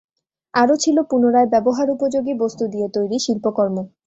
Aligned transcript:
আরো 0.53 0.75
ছিলো 0.75 1.01
পুনরায় 1.09 1.47
ব্যবহার 1.47 1.87
উপযোগী 1.89 2.33
বস্তু 2.43 2.63
দিয়ে 2.67 2.87
তৈরি 2.93 3.17
শিল্পকর্ম। 3.19 3.77